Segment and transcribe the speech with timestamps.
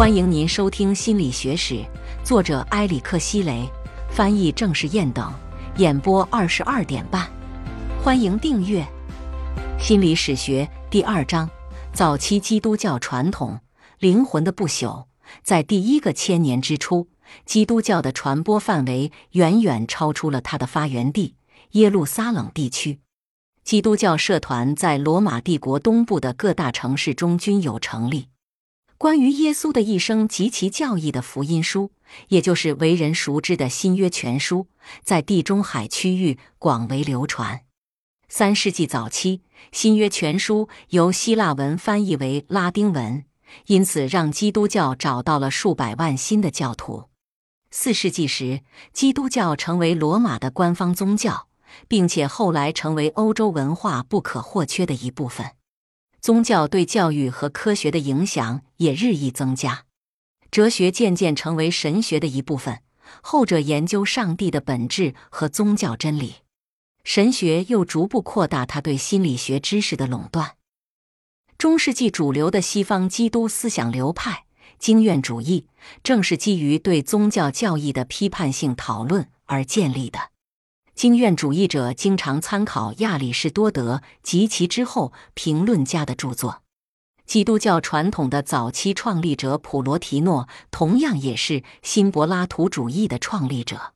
[0.00, 1.74] 欢迎您收听《心理学史》，
[2.24, 3.68] 作者埃里克希雷，
[4.08, 5.30] 翻译郑世燕等，
[5.76, 7.30] 演播二十二点半。
[8.02, 8.82] 欢迎订阅
[9.78, 11.50] 《心理史学》第二章：
[11.92, 13.60] 早期基督教传统
[13.98, 15.04] 灵魂的不朽。
[15.42, 17.08] 在第一个千年之初，
[17.44, 21.34] 基督教的传播范围远远超出了它的发源地
[21.72, 23.00] 耶路撒冷地区。
[23.62, 28.28] 基督教社团在罗马帝国东部的各大城市中均有成立。
[29.00, 31.90] 关于耶稣的一生及其教义的福音书，
[32.28, 34.66] 也就是为人熟知的新约全书，
[35.02, 37.62] 在地中海区域广为流传。
[38.28, 39.40] 三世纪早期，
[39.72, 43.24] 新约全书由希腊文翻译为拉丁文，
[43.68, 47.04] 因此让基督教找到了数百万新的教徒。
[47.70, 48.60] 四世纪时，
[48.92, 51.46] 基督教成为罗马的官方宗教，
[51.88, 55.52] 并且后来成为欧洲文化不可或缺的一部分。
[56.20, 59.86] 宗教对教育和科学的影响也日益增加，
[60.50, 62.80] 哲学渐渐成为神学的一部分，
[63.22, 66.42] 后者研究上帝的本质和宗教真理；
[67.04, 70.56] 神学又逐步扩大他对心理学知识的垄断。
[71.56, 74.44] 中世纪主流的西方基督思想流派
[74.78, 75.68] 经验主义，
[76.02, 80.18] 正是基于对宗教教义的批判性讨论而建立的。
[80.94, 86.62] 经验主义者经常参考亚里士多德及其之后评论家的著作。
[87.26, 93.94] 基督教传统的早期创立者普罗提诺同样也是新柏拉图主义的创立者。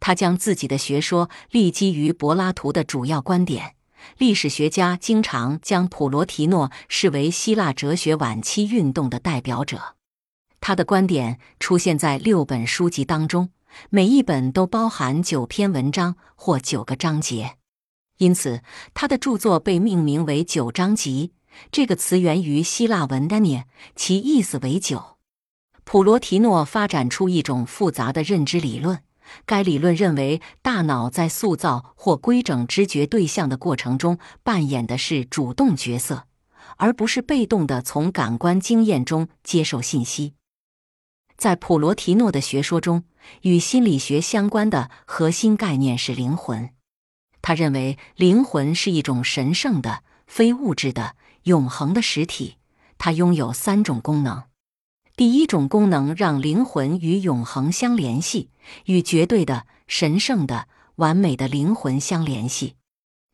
[0.00, 3.74] 他将自己的学说立基于柏拉图的主要观点。
[4.18, 9.94] 历史学家经常将普罗提诺视为希腊哲学晚期运动的代表者。
[10.60, 13.50] 他的观点出现在六本书籍当中。
[13.90, 17.56] 每一本都包含九篇文章或九个章节，
[18.18, 18.62] 因此
[18.94, 21.32] 他的著作被命名为“九章集”。
[21.70, 23.64] 这个词源于希腊文 “dania”，
[23.94, 25.18] 其意思为“九”。
[25.84, 29.00] 普罗提诺发展出一种复杂的认知理论，
[29.44, 36.24] 该理论认为大脑在塑造或规整知觉对象的过程中扮演的是主动角色，
[36.76, 40.34] 而不是被动的从感官经验中接受信息。
[41.42, 43.02] 在普罗提诺的学说中，
[43.40, 46.70] 与心理学相关的核心概念是灵魂。
[47.40, 52.58] 他认为灵魂是一种神圣的、非物质的、永恒的实体。
[52.96, 54.44] 它拥有三种功能：
[55.16, 58.50] 第一种功能让灵魂与永恒相联系，
[58.84, 62.76] 与绝对的、神圣的、完美的灵魂相联系；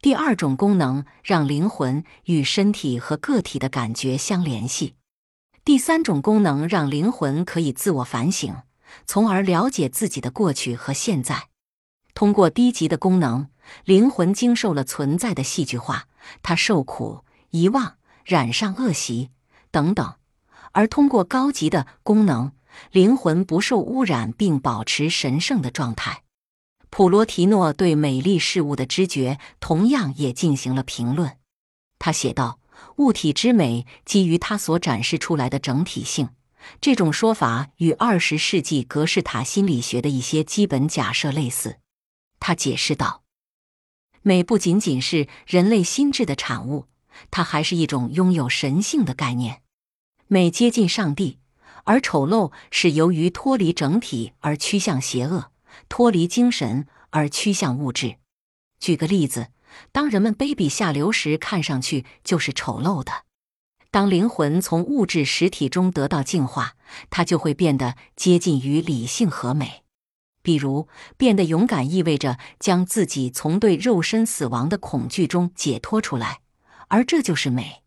[0.00, 4.94] 第二种功能让灵魂与身体和个体的感觉相联系。
[5.62, 8.62] 第三种功能让灵魂可以自我反省，
[9.06, 11.48] 从而了解自己的过去和现在。
[12.14, 13.48] 通过低级的功能，
[13.84, 16.06] 灵魂经受了存在的戏剧化，
[16.42, 19.30] 它受苦、遗忘、染上恶习
[19.70, 20.16] 等等；
[20.72, 22.52] 而通过高级的功能，
[22.90, 26.22] 灵魂不受污染并保持神圣的状态。
[26.88, 31.36] 普罗提诺对美丽事物的知觉同样也进行了评论。
[31.98, 32.59] 他写道。
[32.96, 36.30] 物体之美基于它所展示出来的整体性，
[36.80, 41.78] 这种说法与二十世纪格式塔心理学的一些基本假设类似。
[42.38, 43.22] 他解释道
[44.22, 46.86] ：“美不仅仅是人类心智的产物，
[47.30, 49.62] 它还是一种拥有神性的概念。
[50.26, 51.38] 美接近上帝，
[51.84, 55.50] 而丑陋是由于脱离整体而趋向邪恶，
[55.88, 58.16] 脱离精神而趋向物质。
[58.78, 59.48] 举个例子。”
[59.92, 63.12] 当人们卑鄙下流时，看上去就是丑陋的；
[63.90, 66.74] 当灵魂从物质实体中得到净化，
[67.10, 69.82] 它就会变得接近于理性和美。
[70.42, 76.40] 比如，变得勇敢意味着将自己从对肉身死亡的恐惧中解脱出来，
[76.88, 77.82] 而这就是美。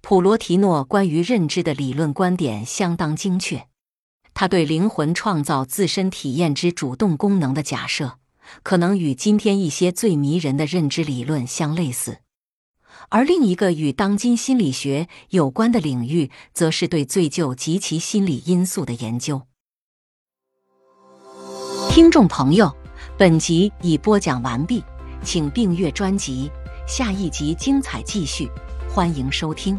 [0.00, 3.68] 普罗提诺关于认知的理论观点相当精确，
[4.32, 8.18] 他对灵魂创造自身体验之主动功能的假设。
[8.62, 12.18] 可能与今天一些最迷人的认知理论相类似，
[13.08, 19.42] 而另一个与当今心理学有关的领域，则是对罪疚及其心理因素的研究。
[21.90, 22.74] 听众朋友，
[23.18, 24.82] 本集已播讲完毕，
[25.22, 26.50] 请订阅专辑，
[26.86, 28.50] 下一集精彩继续，
[28.88, 29.78] 欢迎收听。